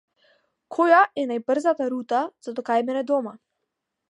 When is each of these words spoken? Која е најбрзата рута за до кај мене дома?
Која 0.77 1.01
е 1.23 1.25
најбрзата 1.33 1.91
рута 1.95 2.25
за 2.49 2.57
до 2.61 2.69
кај 2.71 2.89
мене 2.89 3.09
дома? 3.15 3.37